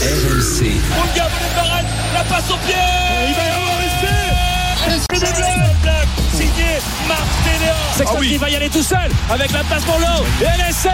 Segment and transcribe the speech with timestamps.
[0.00, 0.80] RMC.
[2.14, 2.74] la passe au pied
[3.28, 3.74] Il va y avoir
[6.32, 6.78] signé
[7.08, 8.36] Marc Téléa C'est ah oui.
[8.36, 10.88] va y aller tout seul avec la passe pour l'eau et l'essai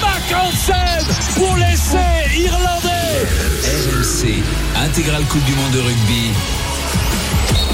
[0.00, 1.06] Marc Hansen
[1.36, 3.26] pour l'essai irlandais
[3.64, 4.42] RMC,
[4.84, 6.32] intégrale Coupe du Monde de rugby.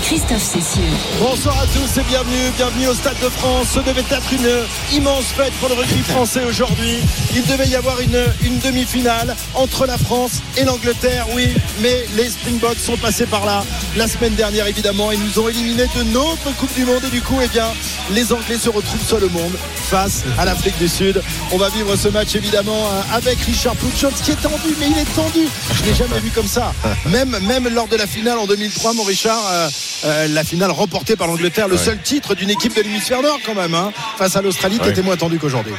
[0.03, 0.83] Christophe Cessieux.
[1.21, 3.69] Bonsoir à tous et bienvenue, bienvenue au Stade de France.
[3.75, 6.99] Ce devait être une immense fête pour le rugby français aujourd'hui.
[7.35, 12.79] Il devait y avoir une, demi-finale entre la France et l'Angleterre, oui, mais les Springboks
[12.79, 13.65] sont passés par là
[13.97, 15.13] la semaine dernière évidemment.
[15.13, 17.67] Ils nous ont éliminés de notre Coupe du Monde et du coup, eh bien,
[18.11, 19.57] les Anglais se retrouvent seuls au monde
[19.91, 21.23] face à l'Afrique du Sud.
[21.53, 24.99] On va vivre ce match évidemment euh, avec Richard Pouchot qui est tendu, mais il
[24.99, 25.47] est tendu.
[25.75, 26.73] Je l'ai jamais vu comme ça.
[27.07, 29.43] Même, même lors de la finale en 2003, mon Richard.
[29.51, 29.69] Euh,
[30.05, 33.55] euh, la finale remportée par l'Angleterre, le seul titre d'une équipe de l'hémisphère nord quand
[33.55, 35.75] même, hein, face à l'Australie qui était moins tendue qu'aujourd'hui.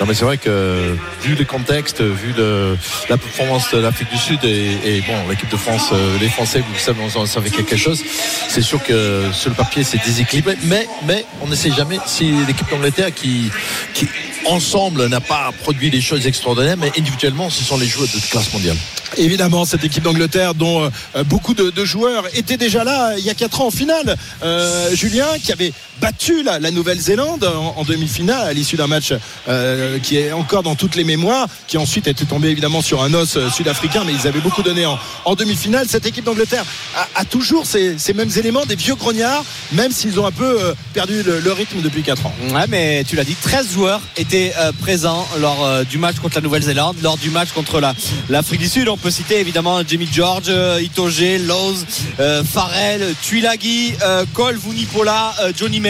[0.00, 2.34] Non mais c'est vrai que vu le contexte, vu
[3.08, 6.78] la performance de l'Afrique du Sud et, bon l'équipe de France, euh, les Français, vous
[6.78, 8.02] savez, on savait quelque chose.
[8.48, 12.30] C'est sûr que sur le papier c'est déséquilibré, mais mais on ne sait jamais si
[12.46, 13.50] l'équipe d'Angleterre qui
[13.94, 14.06] qui
[14.48, 18.52] ensemble n'a pas produit des choses extraordinaires, mais individuellement ce sont les joueurs de classe
[18.52, 18.76] mondiale.
[19.16, 23.34] Évidemment, cette équipe d'Angleterre dont euh, beaucoup de, joueurs étaient déjà là il y a
[23.34, 24.16] 4 ans en finale.
[24.42, 29.12] Euh, Julien qui avait battu la, Nouvelle-Zélande en, demi-finale à l'issue d'un match
[29.48, 33.14] euh, qui est encore dans toutes les mémoires, qui ensuite était tombé évidemment sur un
[33.14, 35.86] os sud-africain, mais ils avaient beaucoup donné en, demi-finale.
[35.88, 36.64] Cette équipe d'Angleterre
[37.14, 41.52] a, toujours ces, mêmes éléments, des vieux grognards, même s'ils ont un peu perdu le,
[41.52, 42.32] rythme depuis 4 ans.
[42.52, 46.96] Ouais, mais tu l'as dit, 13 joueurs étaient présents lors du match contre la Nouvelle-Zélande,
[47.02, 47.80] lors du match contre
[48.28, 48.88] l'Afrique du Sud.
[48.88, 51.84] On peut citer évidemment Jamie George, euh, Itoge, Lowe's,
[52.20, 55.80] euh, Farrell, Tuilagi, euh, Cole, Vunipola, Johnny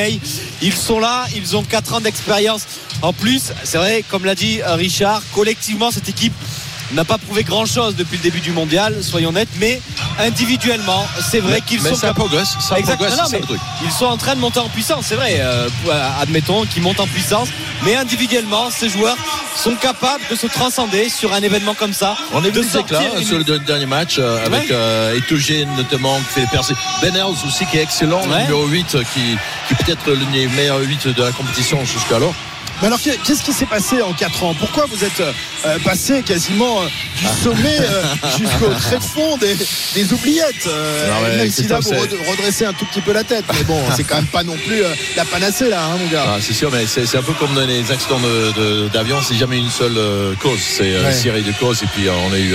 [0.63, 2.63] Ils sont là, ils ont 4 ans d'expérience.
[3.03, 6.33] En plus, c'est vrai, comme l'a dit Richard, collectivement, cette équipe
[6.93, 9.81] n'a pas prouvé grand chose depuis le début du mondial, soyons nets, mais
[10.19, 13.19] individuellement, c'est vrai qu'ils sont ça progresse, ça progresse,
[13.85, 15.69] Ils sont en train de monter en puissance, c'est vrai, euh,
[16.21, 17.49] admettons qu'ils montent en puissance,
[17.85, 19.17] mais individuellement, ces joueurs
[19.57, 22.17] sont capables de se transcender sur un événement comme ça.
[22.33, 25.19] On a vu des éclats sur le dernier match euh, avec euh,
[25.77, 26.75] notamment qui fait les percées.
[27.03, 29.37] Ben aussi qui est excellent, le numéro 8 qui,
[29.69, 32.35] qui peut être le meilleur 8 de la compétition jusqu'alors.
[32.81, 34.55] Mais alors, qu'est-ce qui s'est passé en 4 ans?
[34.59, 38.03] Pourquoi vous êtes euh, passé quasiment euh, du sommet euh,
[38.39, 39.57] jusqu'au très fond des,
[39.95, 40.69] des oubliettes
[41.37, 41.91] Même si là, vous
[42.31, 43.45] redressez un tout petit peu la tête.
[43.55, 44.83] Mais bon, c'est quand même pas non plus
[45.17, 46.25] la panacée, là, hein, mon gars.
[46.29, 48.21] Ah, c'est sûr, mais c'est un peu comme dans les accidents
[48.93, 49.99] d'avion, c'est jamais une seule
[50.41, 50.61] cause.
[50.61, 51.83] C'est une série de causes.
[51.83, 52.55] Et puis, on a eu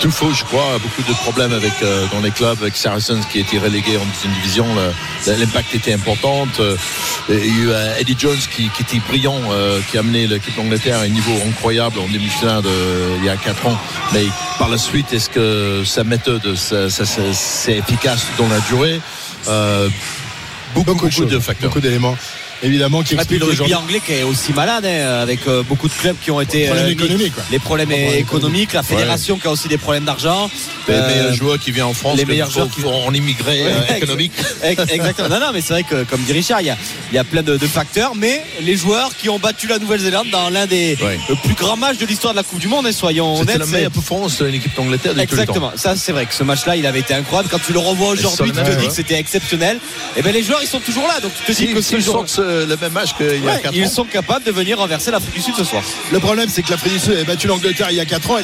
[0.00, 0.78] tout faux, je crois.
[0.82, 4.04] Beaucoup de problèmes avec, euh, dans les clubs, avec Saracens qui a été relégué en
[4.04, 4.66] deuxième division.
[5.26, 6.46] L'impact était important.
[6.60, 6.76] Euh,
[7.28, 9.40] il y a eu euh, Eddie Jones qui, était brillant,
[9.90, 12.64] qui a amené l'équipe d'Angleterre à un niveau incroyable en demi-finale
[13.18, 13.78] il y a 4 ans.
[14.12, 14.24] Mais
[14.58, 19.00] par la suite, est-ce que sa méthode, c'est efficace dans la durée?
[20.74, 21.68] Beaucoup, beaucoup, de facteurs.
[21.68, 22.16] Beaucoup d'éléments
[22.64, 25.92] évidemment qui explique le rugby anglais qui est aussi malade hein, avec euh, beaucoup de
[25.92, 26.94] clubs qui ont été euh,
[27.50, 30.50] les problèmes économiques la fédération qui a aussi des problèmes d'argent.
[30.88, 33.64] Les euh, meilleurs joueurs qui viennent en France les meilleurs joueurs qui vont en immigré
[33.96, 34.32] économique.
[34.62, 35.28] Exactement.
[35.28, 36.76] Non non mais c'est vrai que comme dit Richard il y a,
[37.12, 40.50] il y a plein de, facteurs mais les joueurs qui ont battu la Nouvelle-Zélande dans
[40.50, 40.96] l'un des
[41.42, 43.58] plus grands matchs de l'histoire de la Coupe du Monde et hein, soyons honnêtes c'est
[43.58, 45.72] la meilleure performance de l'équipe d'Angleterre exactement.
[45.76, 47.48] Ça c'est vrai que ce match là il avait été incroyable.
[47.50, 49.78] Quand tu le revois aujourd'hui tu te dis que c'était exceptionnel.
[50.16, 51.20] Et bien les joueurs ils sont toujours là.
[51.20, 53.70] Donc tu te dis que ce le même match qu'il y a 4 ans.
[53.74, 55.82] Ils sont capables de venir renverser l'Afrique du Sud ce soir.
[56.12, 58.36] Le problème, c'est que l'Afrique du Sud a battu l'Angleterre il y a 4 ans.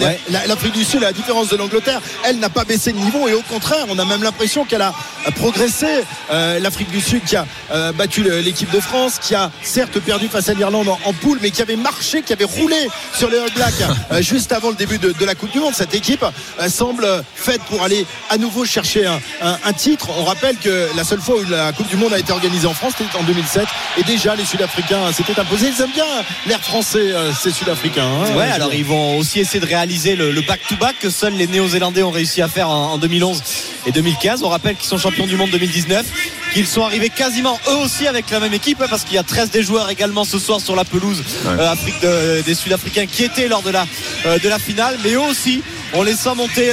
[0.46, 3.34] L'Afrique du Sud, à la différence de l'Angleterre, elle n'a pas baissé de niveau et
[3.34, 4.94] au contraire, on a même l'impression qu'elle a
[5.36, 5.86] progressé.
[6.30, 10.28] Euh, L'Afrique du Sud qui a euh, battu l'équipe de France, qui a certes perdu
[10.28, 13.50] face à l'Irlande en, poule, mais qui avait marché, qui avait roulé sur les All
[13.54, 13.74] Blacks
[14.12, 15.74] euh, juste avant le début de, la Coupe du Monde.
[15.74, 16.24] Cette équipe
[16.68, 20.08] semble faite pour aller à nouveau chercher un, un, titre.
[20.18, 22.74] On rappelle que la seule fois où la Coupe du Monde a été organisée en
[22.74, 23.66] France, c'était en 2007.
[24.00, 25.68] Et déjà, les Sud-Africains s'étaient imposés.
[25.76, 26.06] Ils aiment bien
[26.46, 28.06] l'air français, euh, ces Sud-Africains.
[28.06, 32.02] Hein, ouais, alors ils vont aussi essayer de réaliser le back-to-back que seuls les Néo-Zélandais
[32.02, 33.42] ont réussi à faire en, 2011
[33.84, 34.42] et 2015.
[34.42, 36.06] On rappelle qu'ils sont champions du monde 2019,
[36.52, 39.50] qu'ils sont arrivés quasiment eux aussi avec la même équipe, parce qu'il y a 13
[39.50, 42.00] des joueurs également ce soir sur la pelouse euh, Afrique
[42.44, 43.86] des Sud-Africains qui étaient lors de la,
[44.26, 45.62] euh, de la finale, mais eux aussi
[45.92, 46.72] on les sent monter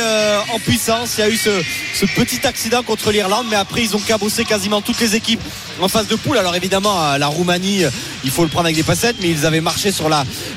[0.54, 1.16] en puissance.
[1.18, 1.50] Il y a eu ce,
[1.96, 5.42] ce petit accident contre l'Irlande, mais après ils ont cabossé quasiment toutes les équipes
[5.82, 6.38] en phase de poule.
[6.38, 7.82] Alors évidemment, la Roumanie,
[8.24, 10.08] il faut le prendre avec des facettes, mais ils avaient marché sur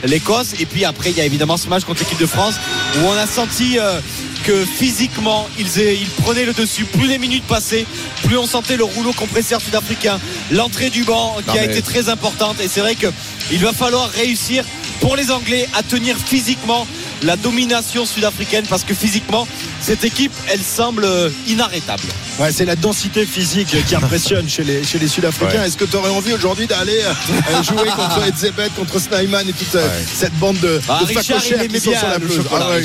[0.05, 0.53] l'Écosse.
[0.61, 2.57] Et puis après, il y a évidemment ce match contre l'équipe de France
[2.99, 4.01] où on a senti euh,
[4.45, 6.85] que physiquement, ils, ils, prenaient le dessus.
[6.85, 7.87] Plus les minutes passaient,
[8.25, 10.19] plus on sentait le rouleau compresseur sud-africain.
[10.51, 12.61] L'entrée du banc qui a été très importante.
[12.61, 14.65] Et c'est vrai qu'il va falloir réussir
[15.01, 16.87] pour les Anglais à tenir physiquement
[17.23, 19.47] la domination sud-africaine parce que physiquement
[19.81, 21.07] cette équipe elle semble
[21.47, 22.03] inarrêtable.
[22.39, 25.61] Ouais, c'est la densité physique qui impressionne chez les, chez les Sud-Africains.
[25.61, 25.67] Ouais.
[25.67, 29.75] Est-ce que tu aurais envie aujourd'hui d'aller euh, jouer contre Edzebet, contre Snyman et toute
[29.75, 32.41] euh, cette bande de, Ah, de Richard, il aimait qui sont sur la pelouse?
[32.53, 32.81] Ah ouais,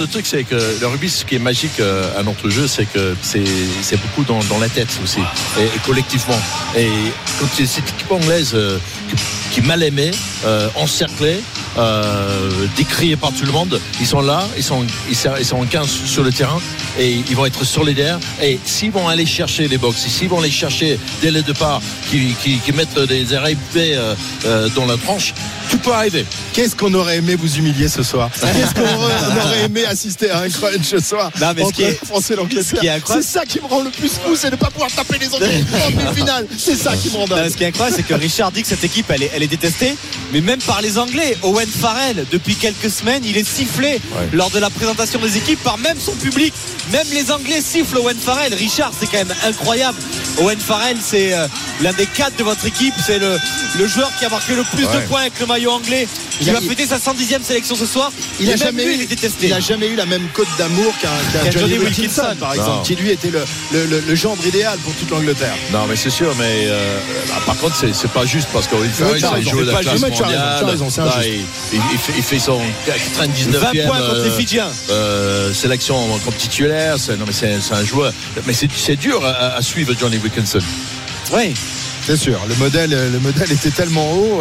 [0.00, 2.86] le, truc, c'est que le rugby, ce qui est magique euh, à notre jeu, c'est
[2.86, 5.20] que c'est beaucoup dans, dans la tête aussi,
[5.58, 6.38] et, et collectivement.
[6.76, 6.88] Et
[7.38, 8.78] quand cette équipe anglaise euh,
[9.52, 10.10] qui, mal aimée,
[10.44, 11.40] euh, encerclée,
[11.76, 15.56] euh, décriée par tout le monde, ils sont là, ils sont, ils sont, ils sont
[15.56, 16.60] en 15 sur le terrain,
[16.98, 18.18] et ils vont être solidaires.
[18.42, 21.80] Et s'ils vont aller chercher les box, s'ils vont aller chercher dès le départ,
[22.10, 24.14] qui, qui, qui mettent des arrêts euh,
[24.46, 25.34] euh, dans la tranche,
[25.70, 26.24] tout peut arriver.
[26.52, 30.48] Qu'est-ce qu'on aurait aimé vous humilier ce soir Qu'est-ce qu'on aurait, aimé assister à un
[30.48, 33.24] crunch ce soir Non, mais ce entre qui est- l'Angleterre ce qui est C'est incroyable-
[33.24, 35.64] ça qui me rend le plus fou, c'est de ne pas pouvoir taper les Anglais
[35.86, 36.46] en demi-finale.
[36.56, 37.48] C'est ça qui me rend dingue.
[37.50, 39.46] ce qui est incroyable, c'est que Richard dit que cette équipe, elle est, elle est
[39.48, 39.96] détestée,
[40.32, 41.36] mais même par les Anglais.
[41.42, 44.00] Owen Farrell, depuis quelques semaines, il est sifflé
[44.32, 46.52] lors de la présentation des équipes par même son public.
[46.92, 48.52] Même les Anglais sifflent Owen Farrell.
[48.54, 49.98] Richard, c'est quand même incroyable.
[50.40, 51.46] Owen Farrell, c'est euh,
[51.80, 52.94] l'un des quatre de votre équipe.
[53.04, 53.38] C'est le,
[53.78, 54.96] le joueur qui a marqué le plus Ouais.
[54.96, 56.06] de points avec le maillot anglais.
[56.40, 58.12] Il, Il va fêter sa 110e sélection ce soir.
[58.40, 59.46] Il Et a même jamais lui, eu, il est détesté.
[59.46, 62.36] il a jamais eu la même cote d'amour qu'un Qu'un Johnny, Johnny Wilkinson, Wilkinson.
[62.40, 62.82] par exemple, Non.
[62.82, 65.54] qui lui était le, le, le- le gendre idéal pour toute l'Angleterre.
[65.72, 69.20] Non, mais c'est sûr, mais euh, bah, par contre, c'est, pas juste parce qu'Owen Farrell,
[69.20, 70.04] de pas la classe juste.
[70.04, 70.64] Mais tu as raison, mondiale.
[70.64, 74.36] raison, Là, il, il- il fait, il fait son 99e 20 points contre les euh,
[74.36, 74.68] Fidjiens.
[74.90, 76.96] euh, sélection comme titulaire.
[76.98, 78.12] C'est, non, mais c'est, un joueur.
[78.46, 80.58] Mais c'est, c'est dur à, à suivre, Johnny Wilkinson.
[81.32, 81.54] Oui.
[82.06, 84.38] C'est sûr, le modèle, le modèle était tellement haut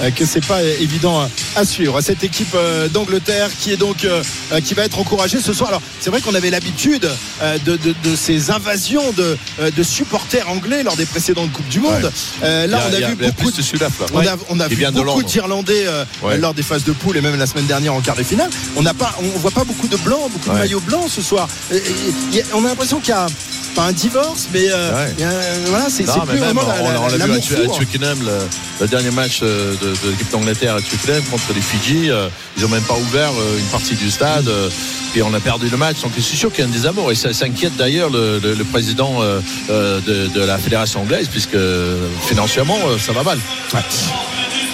[0.00, 1.26] euh, que c'est pas évident
[1.56, 2.00] à, suivre.
[2.00, 4.22] Cette équipe euh, d'Angleterre qui est donc euh,
[4.52, 5.70] euh, qui va être encouragée ce soir.
[5.70, 7.10] Alors c'est vrai qu'on avait l'habitude
[7.42, 11.68] euh, de, de- de ces invasions de, euh, de supporters anglais lors des précédentes coupes
[11.68, 12.04] du monde.
[12.04, 12.10] Ouais.
[12.44, 13.60] Euh, là, on a, vu a beaucoup de.
[14.14, 16.38] On a, on a vu beaucoup d'Irlandais euh, Ouais.
[16.38, 18.50] lors des phases de poule et même la semaine dernière en quart de finale.
[18.76, 21.48] On n'a pas, on voit pas beaucoup de blancs, beaucoup de maillots blancs ce soir.
[21.72, 21.76] Et-
[22.38, 23.26] et- on a l'impression qu'il y a
[23.74, 25.14] pas un divorce, mais euh, Ouais.
[25.66, 27.76] voilà, c'est plus vraiment la- on l'a vu à, fou, hein.
[27.76, 28.38] Twickenham, le,
[28.80, 32.10] le dernier match euh, de, de l'équipe d'Angleterre à Twickenham contre les Fidji.
[32.10, 34.48] euh, ils ont même pas ouvert euh, une partie du stade.
[35.16, 36.00] et on a perdu le match.
[36.02, 37.10] Donc c'est sûr qu'il y a un désamour.
[37.10, 39.20] Et ça, ça inquiète d'ailleurs le, le- le président
[39.68, 41.56] de, de la fédération anglaise, puisque
[42.26, 43.38] financièrement, ça va mal.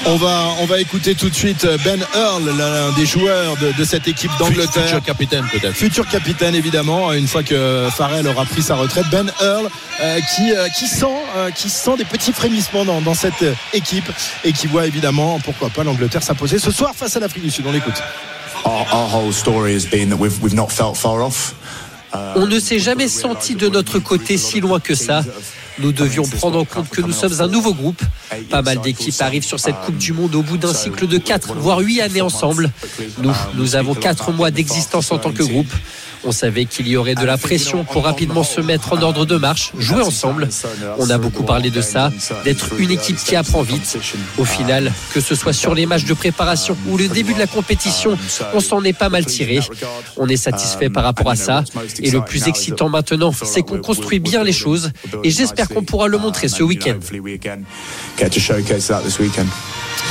[0.09, 3.85] On va, on va écouter tout de suite Ben Earl, l'un des joueurs de, de
[3.85, 4.85] cette équipe d'Angleterre.
[4.85, 5.75] Futur capitaine peut-être.
[5.75, 9.69] Futur capitaine évidemment, une fois que Farrell aura pris sa retraite, Ben Earl
[10.01, 11.07] euh, qui, euh, qui, sent,
[11.37, 14.11] euh, qui sent des petits frémissements dans, dans cette euh, équipe
[14.45, 17.65] et qui voit évidemment pourquoi pas l'Angleterre s'imposer ce soir face à l'Afrique du Sud.
[17.67, 18.01] On l'écoute.
[18.65, 21.55] our, our whole story has been that we've, we've not felt far off.
[22.35, 25.23] On ne s'est jamais senti de notre côté si loin que ça.
[25.79, 28.01] Nous devions prendre en compte que nous sommes un nouveau groupe.
[28.51, 31.55] Pas mal d'équipes arrivent sur cette Coupe du Monde au bout d'un cycle de 4
[31.55, 32.71] voire 8 années ensemble.
[33.23, 35.73] Nous, nous avons 4 mois d'existence en tant que groupe.
[36.27, 39.37] On savait qu'il y aurait de la pression pour rapidement se mettre en ordre de
[39.37, 40.49] marche, jouer ensemble.
[40.99, 42.11] On a beaucoup parlé de ça,
[42.45, 43.97] d'être une équipe qui apprend vite.
[44.37, 47.47] Au final, que ce soit sur les matchs de préparation ou le début de la
[47.47, 48.19] compétition,
[48.55, 49.61] on s'en est pas mal tiré.
[50.17, 51.63] On est satisfait par rapport à ça.
[52.01, 54.91] Et le plus excitant maintenant, c'est qu'on construit bien les choses.
[55.23, 56.99] Et j'espère qu'on pourra le montrer ce week-end.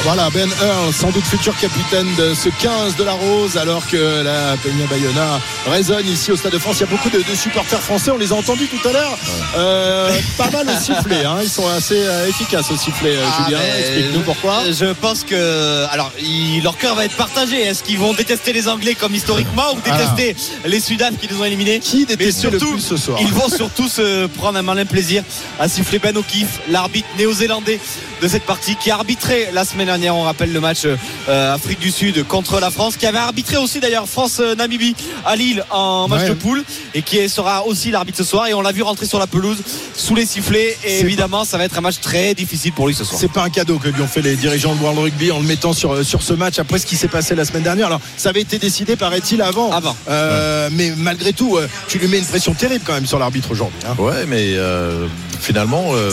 [0.03, 4.21] Voilà, Ben Earl, sans doute futur capitaine de ce 15 de la Rose, alors que
[4.23, 6.77] la Peña Bayona résonne ici au Stade de France.
[6.77, 9.17] Il y a beaucoup de, de supporters français, on les a entendus tout à l'heure.
[9.57, 11.37] Euh, pas mal au sifflet, hein.
[11.41, 13.59] ils sont assez euh, efficaces au sifflet, euh, Ah, Julien.
[13.79, 14.63] Explique-nous pourquoi.
[14.71, 17.61] Je pense que alors il- leur cœur va être partagé.
[17.61, 21.45] Est-ce qu'ils vont détester les Anglais comme historiquement ou détester les Sudaf qui nous ont
[21.45, 21.79] éliminés?
[21.79, 23.17] Qui le surtout, plus ce soir?
[23.21, 25.23] ils vont surtout se prendre un malin plaisir
[25.59, 27.79] à siffler Ben O'Keefe, l'arbitre néo-zélandais
[28.21, 30.15] de cette partie qui a arbitré la semaine dernière.
[30.15, 33.81] On rappelle le match euh, Afrique du Sud contre la France, qui avait arbitré aussi
[33.81, 36.29] d'ailleurs France-Namibie à Lille en match Ouais.
[36.29, 36.63] de poule
[36.93, 38.47] et qui sera aussi l'arbitre ce soir.
[38.47, 39.57] Et on l'a vu rentrer sur la pelouse
[39.95, 40.77] sous les sifflets.
[40.85, 43.19] Et évidemment, ça va être un match très difficile pour lui ce soir.
[43.19, 45.45] C'est pas un cadeau que lui ont fait les dirigeants de World Rugby en le
[45.45, 47.87] mettant sur, sur ce match après ce qui s'est passé la semaine dernière.
[47.87, 49.71] Alors, ça avait été décidé, paraît-il, avant.
[49.71, 49.95] Avant.
[50.09, 53.51] Euh, Mais malgré tout, euh, tu lui mets une pression terrible quand même sur l'arbitre
[53.51, 53.79] aujourd'hui.
[53.87, 53.95] hein.
[53.99, 55.07] Ouais, mais euh,
[55.41, 56.11] finalement, euh,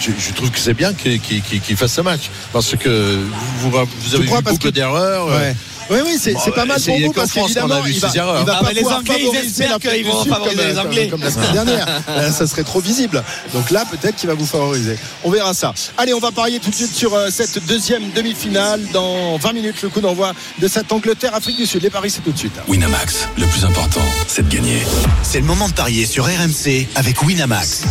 [0.00, 3.22] je, je trouve que c'est bien qu'il qu'il fasse ce match parce que
[3.60, 5.28] vous, vous avez vu beaucoup que- d'erreurs.
[5.28, 5.56] euh, Ouais.
[5.88, 8.44] Oui, oui, c'est c'est pas mal pour vous parce qu'évidemment, il va, il va Ah,
[8.44, 10.78] pas mais les pouvoir Anglais, ils favoriser l'Afrique qu'ils du vont Sud favoriser comme, les
[10.78, 11.08] Anglais.
[11.08, 11.86] Comme la semaine dernière.
[12.08, 13.22] Là, ça serait trop visible.
[13.54, 14.98] Donc là, peut-être qu'il va vous favoriser.
[15.22, 15.72] On verra ça.
[15.96, 18.80] Allez, on va parier tout de suite sur euh, cette deuxième demi-finale.
[18.92, 21.82] Dans 20 minutes, le coup d'envoi de cette Angleterre-Afrique du Sud.
[21.82, 22.54] Les paris, c'est tout de suite.
[22.68, 24.82] Winamax, le plus important, c'est de gagner.
[25.22, 27.82] C'est le moment de parier sur RMC avec Winamax.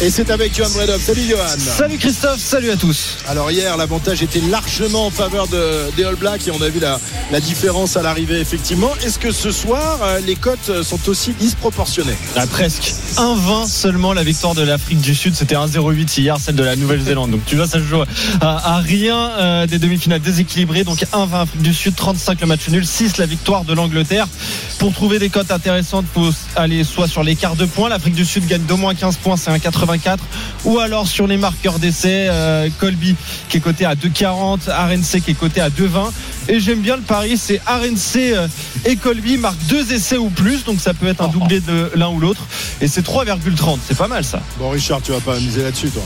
[0.00, 1.00] Et c'est avec Johan Bredov.
[1.00, 1.46] Salut Johan.
[1.58, 3.16] Salut Christophe, salut à tous.
[3.26, 6.78] Alors hier, l'avantage était largement en faveur de, des All Blacks et on a vu
[6.78, 7.00] la,
[7.32, 8.90] la différence à l'arrivée effectivement.
[9.04, 12.16] Est-ce que ce soir, euh, les cotes sont aussi disproportionnées?
[12.36, 12.94] Ah, presque.
[13.16, 15.34] 1-20 seulement la victoire de l'Afrique du Sud.
[15.34, 17.30] C'était 1-0-8 hier celle de la Nouvelle-Zélande.
[17.30, 18.02] Donc tu vois ça se joue
[18.40, 20.84] à, rien euh, des demi-finales déséquilibrées.
[20.84, 24.26] Donc 1-20 Afrique du Sud 35 le match nul 6 la victoire de l'Angleterre.
[24.78, 27.88] Pour trouver des cotes intéressantes faut aller soit sur l'écart de points.
[27.88, 30.18] l'Afrique du Sud gagne d'au moins 15 points c'est 1,84
[30.64, 33.16] ou alors sur les marqueurs d'essai euh, Colby
[33.48, 36.10] qui est coté à 2,40 RNC qui est coté à 2,20
[36.48, 38.48] et j'aime bien le pari c'est RNC euh,
[38.84, 40.64] et Colby marquent deux essais ou plus.
[40.64, 42.42] Donc ça peut être un doublé de l'un ou l'autre.
[42.80, 44.40] Et c'est 3,30 c'est pas mal ça.
[44.58, 46.02] Bon Richard, tu vas pas miser là-dessus toi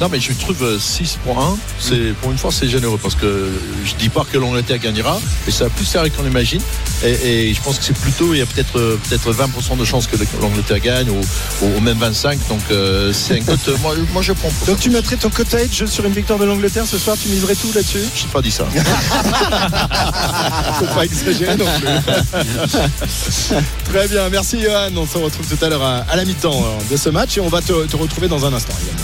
[0.00, 3.14] Non, mais je trouve euh, 6 pour 1, c'est, pour une fois, c'est généreux parce
[3.14, 3.48] que
[3.84, 6.60] je dis pas que l'Angleterre gagnera, mais ça a plus serré qu'on imagine.
[7.04, 9.84] Et, et je pense que c'est plutôt, il y a peut-être, euh, peut-être 20% de
[9.84, 11.20] chances que l'Angleterre gagne ou,
[11.64, 12.38] ou même 25.
[12.48, 14.82] Donc, euh, c'est un cote, moi, moi je prends pour Donc ça.
[14.82, 18.02] tu mettrais ton cottage sur une victoire de l'Angleterre ce soir Tu miserais tout là-dessus?
[18.16, 18.64] Je n'ai pas dit ça.
[20.80, 21.86] Faut pas exagérer non plus.
[23.92, 24.90] Très bien, merci Johan.
[24.96, 27.40] On se retrouve tout à l'heure à, à la mi-temps euh, de ce match et
[27.40, 28.74] on va te, te retrouver dans un instant.
[28.82, 29.03] également.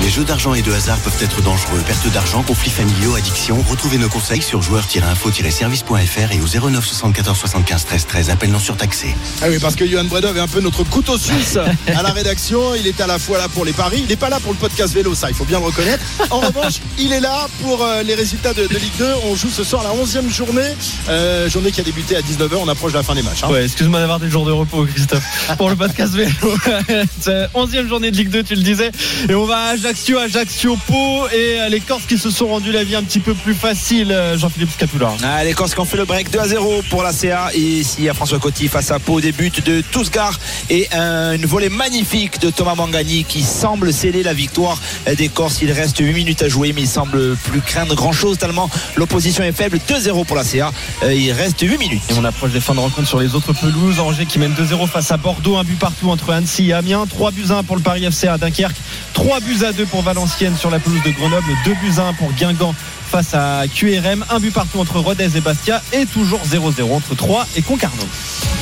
[0.00, 1.80] Les jeux d'argent et de hasard peuvent être dangereux.
[1.86, 3.62] Perte d'argent, conflits familiaux, addiction.
[3.70, 8.30] Retrouvez nos conseils sur joueurs-info-service.fr et au 09 74 75 13 13.
[8.30, 9.14] Appel non surtaxé.
[9.42, 11.56] Ah oui, parce que Johan Bredov est un peu notre couteau suisse
[11.96, 12.74] à la rédaction.
[12.74, 14.00] Il est à la fois là pour les paris.
[14.02, 16.02] Il n'est pas là pour le podcast vélo, ça, il faut bien le reconnaître.
[16.30, 19.06] En revanche, il est là pour euh, les résultats de, de Ligue 2.
[19.26, 20.62] On joue ce soir la 11e journée.
[21.10, 22.56] Euh, journée qui a débuté à 19h.
[22.60, 23.44] On approche de la fin des matchs.
[23.44, 23.50] hein.
[23.50, 25.22] Ouais, excuse-moi d'avoir des jours de repos, Christophe,
[25.58, 26.32] pour le podcast vélo.
[27.20, 28.90] C'est 11e journée de Ligue 2, tu le disais.
[29.28, 31.26] Et on va à Ajaccio, Ajaccio, Pau.
[31.28, 34.10] Et euh, les Corses qui se sont rendus la vie un petit peu plus facile,
[34.10, 35.10] euh, Jean-Philippe Scatula.
[35.22, 37.58] Ah, les Corses qui ont fait le break 2 à 0 pour la CA et
[37.58, 40.38] ici à François Coty face à Pau des buts de Tousgar
[40.70, 44.80] et un- une volée magnifique de Thomas Mangani qui semble sceller la victoire
[45.18, 48.38] des Corses il reste 8 minutes à jouer mais il semble plus craindre grand chose
[48.38, 50.72] tellement l'opposition est faible 2-0 pour la CA
[51.02, 53.52] Euh, il reste 8 minutes Et on approche des fins de rencontre sur les autres
[53.52, 54.00] pelouses.
[54.00, 55.56] Angers qui mène 2-0 face à Bordeaux.
[55.58, 57.04] Un but partout entre Annecy et Amiens.
[57.06, 58.76] 3 buts à 1 pour le Paris FC à Dunkerque.
[59.12, 61.46] 3 buts à 2 pour Valenciennes sur la pelouse de Grenoble.
[61.64, 62.74] 2 buts à 1 pour Guingamp
[63.10, 64.24] face à QRM.
[64.30, 65.82] Un but partout entre Rodez et Bastia.
[65.92, 68.06] Et toujours 0-0 entre 3 et Concarneau.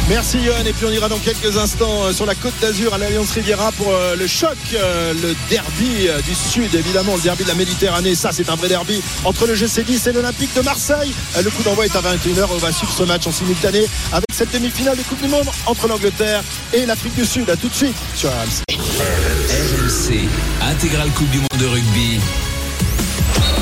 [0.08, 2.98] Merci Johan et puis on ira dans quelques instants euh, sur la côte d'Azur à
[2.98, 7.48] l'Alliance Riviera pour euh, le choc, euh, le derby du Sud évidemment, le derby de
[7.48, 11.14] la Méditerranée, ça c'est un vrai derby entre le GC 10 et l'Olympique de Marseille.
[11.40, 14.52] Le coup d'envoi est à 21h, on va suivre ce match en simultané avec cette
[14.52, 17.48] demi-finale de Coupe du Monde entre l'Angleterre et l'Afrique du Sud.
[17.48, 18.64] A tout de suite sur RMC.
[18.98, 20.28] RMC,
[20.70, 22.20] intégrale Coupe du Monde de rugby.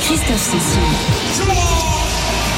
[0.03, 1.98] Christophe Cessieux.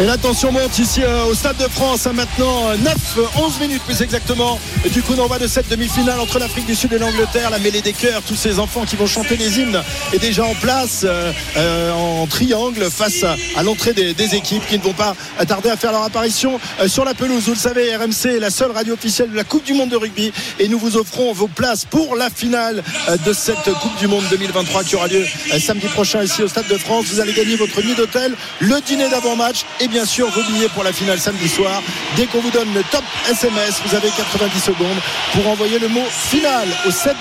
[0.01, 0.07] Et
[0.51, 4.01] monte ici euh, au Stade de France à maintenant euh, 9, euh, 11 minutes plus
[4.01, 4.59] exactement
[4.95, 7.93] du coup d'envoi de cette demi-finale entre l'Afrique du Sud et l'Angleterre, la mêlée des
[7.93, 9.83] cœurs, tous ces enfants qui vont chanter les hymnes
[10.15, 14.79] est déjà en place euh, euh, en triangle face à, l'entrée des, des équipes qui
[14.79, 15.15] ne vont pas
[15.47, 17.45] tarder à faire leur apparition euh, sur la pelouse.
[17.45, 19.97] Vous le savez, RMC est la seule radio officielle de la Coupe du Monde de
[19.97, 24.07] rugby et nous vous offrons vos places pour la finale euh, de cette Coupe du
[24.07, 27.07] Monde 2023 qui aura lieu euh, samedi prochain ici au Stade de France.
[27.07, 30.85] Vous allez gagner votre nuit d'hôtel, le dîner d'avant-match et bien sûr vos billets pour
[30.85, 31.83] la finale samedi soir.
[32.17, 34.99] Dès qu'on vous donne le top SMS, vous avez 90 secondes
[35.33, 37.17] pour envoyer le mot final au 7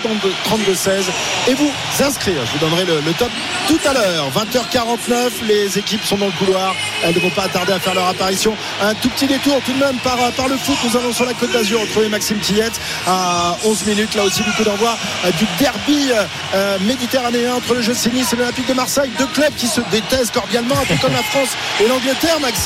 [0.45, 1.05] 32 16
[1.47, 2.41] et vous inscrire.
[2.45, 3.29] Je vous donnerai le, top
[3.67, 4.29] tout à l'heure.
[4.31, 6.75] 20h49, les équipes sont dans le couloir.
[7.03, 8.55] Elles ne vont pas tarder à faire leur apparition.
[8.81, 10.77] Un tout petit détour tout de même par, le foot.
[10.83, 14.15] Nous allons sur la Côte d'Azur retrouver Maxime Tillette à 11 minutes.
[14.15, 14.95] Là aussi du coup d'envoi
[15.25, 16.11] euh, du derby
[16.53, 19.11] euh, méditerranéen entre le GC Nice et l'Olympique de Marseille.
[19.17, 21.49] Deux clubs qui se détestent cordialement, un peu comme la France
[21.81, 22.58] et l'Angleterre, Maxime.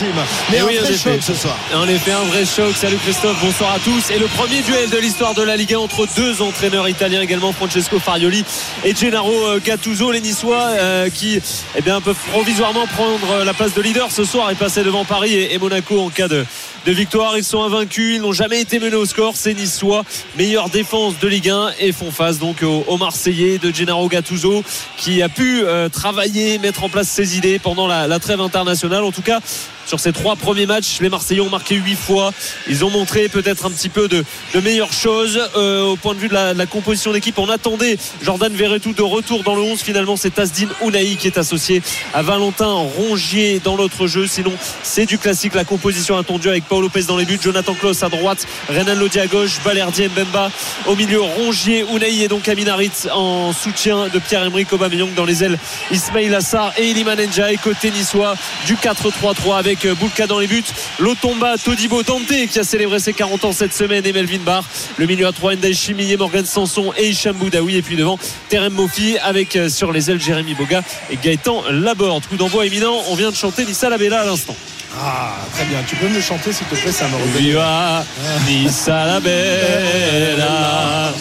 [0.50, 1.56] Mais Et un oui, en vrai choc ce soir.
[1.76, 2.76] En effet, un vrai choc.
[2.76, 4.10] Salut Christophe, bonsoir à tous.
[4.10, 7.52] Et le premier duel de l'histoire de la Ligue 1 entre deux entraîneurs italiens également,
[7.54, 8.44] Francesco Farioli
[8.84, 11.40] et Gennaro euh, Gattuso, les Niçois euh, qui
[11.76, 15.06] eh bien, peuvent provisoirement prendre euh, la place de leader ce soir et passer devant
[15.06, 16.44] Paris et, et Monaco en cas de,
[16.86, 17.38] de victoire.
[17.38, 19.36] Ils sont invaincus, ils n'ont jamais été menés au score.
[19.36, 20.04] Ces Niçois,
[20.38, 24.64] meilleure défense de Ligue 1 et font face donc aux, aux Marseillais de Gennaro Gattuso
[24.98, 29.04] qui a pu euh, travailler, mettre en place ses idées pendant la, la trêve internationale.
[29.04, 29.40] En tout cas,
[29.86, 31.00] sur ces trois premiers matchs.
[31.02, 32.32] Les Marseillais ont marqué huit fois.
[32.68, 34.24] Ils ont montré peut-être un petit peu de,
[34.64, 37.38] meilleures choses euh, au point de vue de la, composition d'équipe.
[37.38, 39.82] On attendait Jordan Verretou de retour dans le 11.
[39.82, 41.82] Finalement, c'est Asdin Ounaï qui est associé
[42.14, 44.28] à Valentin Rongier dans l'autre jeu.
[44.28, 45.54] Sinon, c'est du classique.
[45.54, 49.20] La composition attendue avec Paul Lopez dans les buts, Jonathan Klaus à droite, Renan Lodi
[49.20, 50.52] à gauche, Balerdi Mbemba
[50.88, 55.60] au milieu, Rongier, Ounaï et donc Aminarit en soutien de Pierre-Emerick Aubameyang dans les ailes,
[55.92, 58.36] Ismail Assar et Iliman Ndiaye côté niçois
[58.66, 60.64] du 4-3-3 avec Boulka dans les buts,
[61.00, 64.64] Lotomba, Todibo Dante qui a célébré ses 40 ans cette semaine et Melvin Barr,
[64.98, 68.74] le milieu à 3 Ndai Chimillé, Morgan Sanson et Hicham Boudaoui et puis devant Terem
[68.74, 72.26] Mofi avec euh, sur les ailes Jérémy Boga et Gaëtan Laborde.
[72.28, 74.56] Coup d'envoi éminent, on vient de chanter Nissa Labella à l'instant.
[75.00, 75.80] Ah, très bien.
[75.88, 77.48] Tu peux me le chanter, s'il te plaît, ça me revient.
[77.48, 78.06] Viva
[78.48, 81.14] Nissa Labella.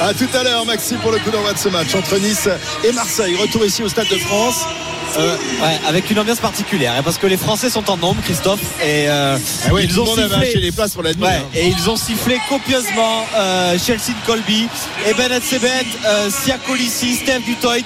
[0.00, 2.48] À tout à l'heure, Maxime, pour le coup d'envoi de ce match entre Nice
[2.84, 3.36] et Marseille.
[3.36, 4.66] Retour ici au Stade de France.
[5.16, 8.60] Euh, ouais, avec une ambiance particulière hein, parce que les Français sont en nombre Christophe
[8.82, 11.22] et euh, Ah oui, ils ont sifflé les places pour la nuit.
[11.22, 11.48] Ouais, hein.
[11.54, 14.68] et ils ont sifflé copieusement euh, Chelsea Colby,
[15.06, 15.68] Eben Sebet,
[16.04, 17.76] euh, Siakolissi, Steve Dutoit,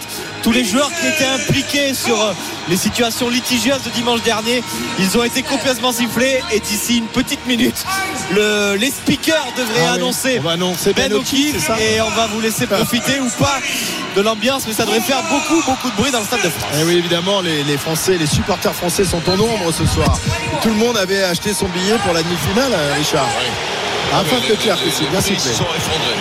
[0.42, 2.33] tous les joueurs qui étaient impliqués sur euh,
[2.68, 4.62] les situations litigieuses de dimanche dernier,
[4.99, 7.76] ils ont été copieusement sifflés et d'ici une petite minute,
[8.35, 12.11] le, les speakers devraient Ah oui, annoncer on va annoncer Ben Ben O'Keefe, et on
[12.11, 13.59] va vous laisser profiter ou pas
[14.16, 16.71] de l'ambiance, mais ça devrait faire beaucoup beaucoup de bruit dans le stade de France.
[16.75, 20.18] Et Eh oui, évidemment, les, les Français, les supporters français sont en nombre ce soir.
[20.62, 23.26] Tout le monde avait acheté son billet pour la demi-finale, euh, Richard.
[24.14, 25.52] Un fan de Clerc aussi, bien Les prix sifflé.
[25.52, 26.16] se sont effondrés.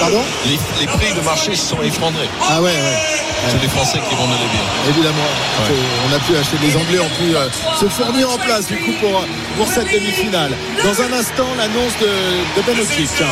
[0.00, 0.22] Pardon?
[0.46, 2.28] Les, les prix de marché se sont effondrés.
[2.50, 3.27] Ah ouais, ouais.
[3.46, 4.90] C'est les Français qui vont aller bien.
[4.90, 5.28] Évidemment,
[5.62, 5.74] Ouais.
[6.08, 7.48] on a pu acheter, les Anglais ont pu euh,
[7.80, 9.24] se fournir en place du coup pour,
[9.56, 10.52] pour cette demi-finale.
[10.84, 13.22] Dans un instant, l'annonce de, de Ben O'Keefe.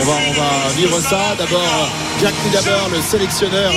[0.00, 1.34] On va, on va vivre ça.
[1.38, 3.72] D'abord, euh, Jack Nidaber, le sélectionneur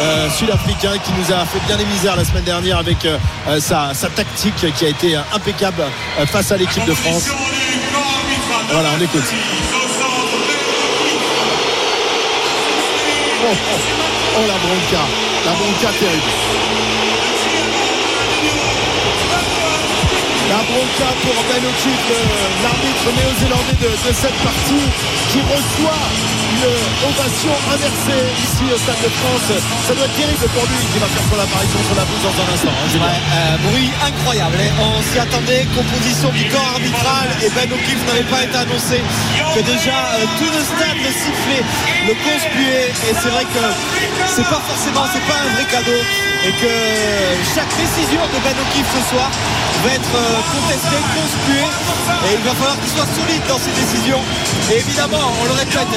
[0.00, 3.18] euh, sud-africain qui nous a fait bien les misères la semaine dernière avec euh,
[3.48, 5.82] euh, sa, sa tactique qui a été euh, impeccable
[6.20, 7.24] euh, face à l'équipe de France.
[8.70, 9.22] Voilà, on écoute.
[13.44, 14.01] Oh,
[14.36, 15.02] oh, la bronca,
[15.44, 16.32] la bronca terrible.
[20.48, 21.62] La bronca pour Ben
[22.62, 24.86] l'arbitre néo-zélandais de, cette partie,
[25.30, 29.50] qui reçoit ovation inversée ici au Stade de France.
[29.86, 32.36] Ça doit être terrible pour lui qui va faire son apparition sur la pelouse dans
[32.42, 32.74] un instant.
[32.74, 34.56] hein, euh, bruit incroyable.
[34.62, 34.70] hein.
[34.78, 35.66] On s'y attendait.
[35.74, 38.98] Composition du corps arbitral et Ben O'Keefe n'avait pas été annoncé.
[39.54, 41.64] Que déjà euh, tout le stade le sifflait,
[42.08, 42.88] le conspuait.
[43.10, 43.64] Et c'est vrai que
[44.30, 46.00] c'est pas forcément, c'est pas un vrai cadeau.
[46.46, 46.72] Et que
[47.54, 49.30] chaque décision de Ben O'Keefe ce soir
[49.82, 51.66] va être euh, contestée, conspuée.
[52.30, 54.22] Et il va falloir qu'il soit solide dans ses décisions.
[54.70, 55.90] Et évidemment, on le répète,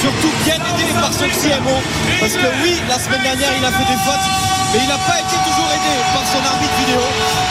[0.00, 1.76] surtout bien aidé par son CMO.
[2.20, 5.18] Parce que oui, la semaine dernière, il a fait des fautes mais il n'a pas
[5.18, 7.02] été toujours aidé par son arbitre vidéo.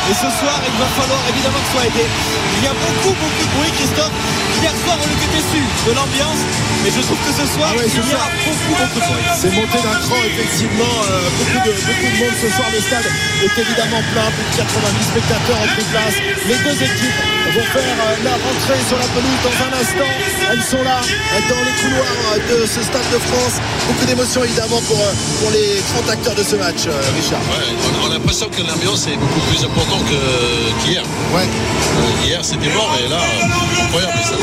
[0.10, 2.08] Et ce soir, il va falloir évidemment qu'il soit aidé.
[2.08, 4.16] Il y a beaucoup, beaucoup de bruit, Christophe.
[5.40, 6.44] De l'ambiance,
[6.84, 9.08] mais je trouve que ce soir, Ah ouais, ce il y a beaucoup, beaucoup de
[9.08, 9.24] bruit.
[9.40, 10.96] C'est monté d'un cran, effectivement.
[11.08, 12.68] euh, beaucoup, de, beaucoup de monde ce soir.
[12.76, 14.28] Le stade est évidemment plein.
[14.36, 16.16] Plus de 90 spectateurs ont pris place.
[16.44, 17.20] Les deux équipes
[17.56, 20.12] vont faire euh, la rentrée sur la pelouse dans un instant.
[20.52, 23.56] Elles sont là, euh, dans les couloirs de ce stade de France.
[23.88, 25.00] Beaucoup d'émotions, évidemment, pour,
[25.40, 27.40] pour les 30 acteurs de ce match, euh, Richard.
[27.48, 31.08] Ouais, on, on a l'impression que l'ambiance est beaucoup plus importante que- qu'hier.
[31.32, 31.48] Ouais.
[31.48, 34.22] Euh, hier c'était mort et là, euh, incroyable.
[34.22, 34.36] Ça.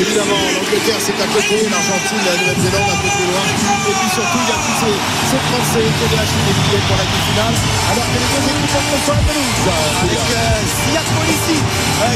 [0.00, 3.44] Évidemment, l'Angleterre c'est à côté, l'Argentine, la Nouvelle-Zélande un peu plus loin.
[3.44, 4.94] Et puis surtout, il y a tous ces,
[5.28, 7.54] ces Français qui ont acheté des billets pour la demi-finale.
[7.92, 8.72] Alors que les deux équipes
[9.04, 9.60] sur la pelouse.
[9.68, 11.56] euh, Avec euh, Siak Polici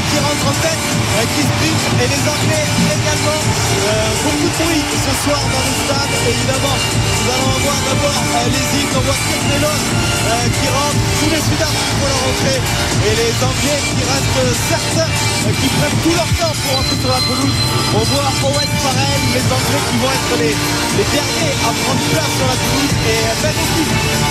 [0.09, 2.65] qui rentre en tête, euh, qui sprint, et les Anglais
[2.97, 3.39] également.
[3.39, 6.77] Euh, beaucoup de bruit ce soir dans le stade, évidemment.
[6.77, 11.97] Nous allons avoir d'abord euh, les hymnes, on voit euh, qui rentre, tous les Sud-Africains
[11.99, 16.55] pour leur rentrée, et les Anglais qui restent certains, euh, qui prennent tout leur temps
[16.57, 17.57] pour rentrer sur la pelouse.
[17.97, 22.33] On voit Owen Farrell, les Anglais qui vont être les, les derniers à prendre place
[22.37, 23.55] sur la pelouse, et euh, Ben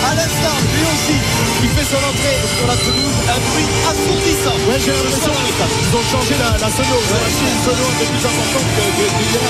[0.08, 1.18] à l'instant, lui aussi,
[1.60, 4.58] qui fait son entrée sur la pelouse, un bruit assourdissant.
[4.68, 5.32] Ouais, j'ai l'impression
[5.68, 6.96] qu'ils ont changé la, la sono.
[6.98, 8.84] Ils ont acheté une sono un peu plus importante que,
[9.28, 9.42] hier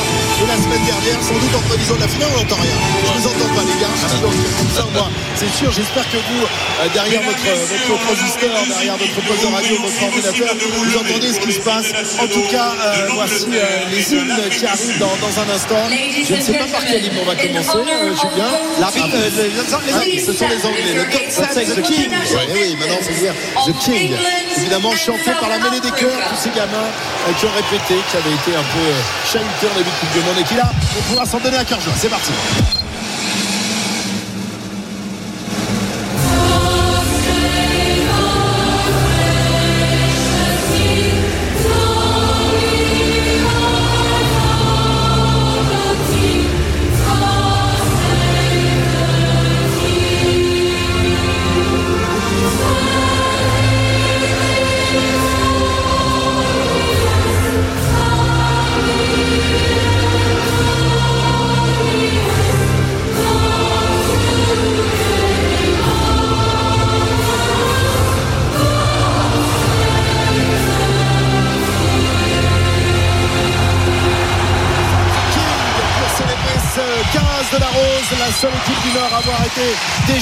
[0.43, 1.19] et la semaine dernière.
[1.23, 2.77] Sans doute en prévision de la finale, on n'entend rien.
[2.79, 3.95] Je vous entends pas, les gars.
[4.23, 5.71] Donc, comme ça, moi, c'est sûr.
[5.73, 10.51] J'espère que vous, euh, derrière votre, votre transistor, derrière votre poste de radio, votre ordinateur,
[10.59, 11.89] vous entendez ce qui se passe.
[12.23, 15.83] En tout cas, euh, voici euh, les hymnes qui arrivent dans, dans un instant.
[15.91, 18.51] Je ne sais pas par quel hymne on va commencer, euh, Julien.
[18.81, 20.23] L'arbitre, euh, les- les- les Ah, Anglais.
[20.25, 20.95] ce sont les Anglais.
[20.95, 22.11] Le the King.
[22.55, 23.35] Oui, maintenant, c'est dire
[23.67, 24.13] The King.
[24.57, 26.89] Évidemment, chanté par la mêlée des cœurs, tous ces gamins
[27.29, 30.13] euh, qui ont répété, qui avaient été un peu euh, chahutés en début de Coupe
[30.13, 31.93] du Monde et qui là vont pouvoir s'en donner à cœur joie.
[31.97, 32.33] C'est parti.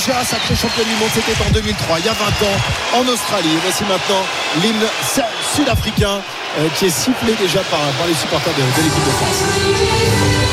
[0.06, 1.10] Déjà sacrée championne du monde.
[1.12, 3.56] C'était en 2003, il y a 20 ans, en Australie.
[3.62, 4.22] Voici maintenant
[4.62, 4.86] l'hymne
[5.54, 6.20] sud-africain
[6.58, 10.45] euh, qui est sifflé déjà par, les supporters de l'équipe de France.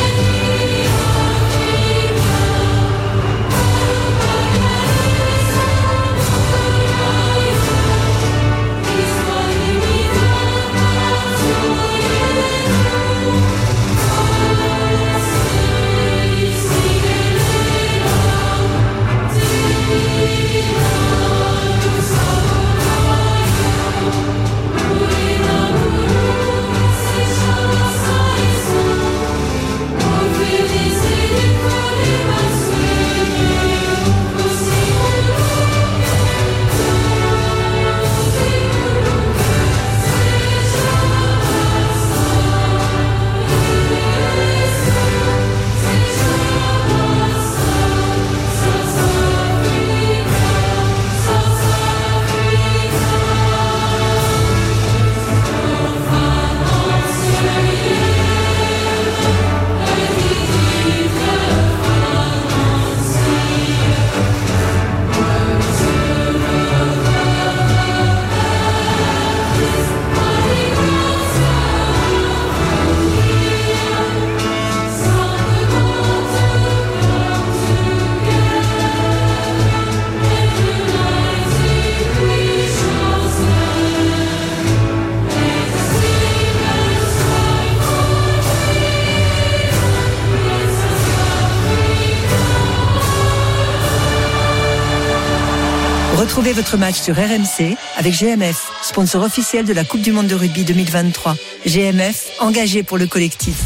[96.23, 100.35] Retrouvez votre match sur RMC avec GMF, sponsor officiel de la Coupe du Monde de
[100.35, 101.35] rugby 2023.
[101.65, 103.57] GMF, engagé pour le collectif.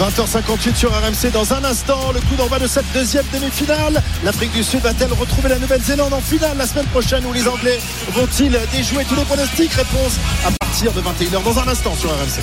[0.00, 4.02] 20h58 sur RMC dans un instant le coup d'envoi de cette deuxième demi-finale.
[4.24, 7.78] l'Afrique du Sud va-t-elle retrouver la Nouvelle-Zélande en finale la semaine prochaine où les Anglais
[8.12, 9.72] vont-ils déjouer tous les pronostics?
[9.72, 12.40] Réponse à partir de 21h dans un instant sur RMC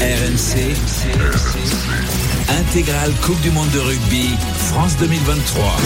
[0.00, 0.74] RMC
[2.48, 5.76] Intégrale Coupe du Monde de rugby France 2023